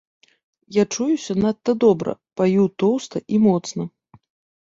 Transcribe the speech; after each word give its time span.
Я 0.77 0.83
чуюся 0.93 1.35
надта 1.43 1.75
добра, 1.83 2.11
паю 2.41 2.65
тоўста 2.85 3.17
і 3.37 3.43
моцна. 3.45 3.83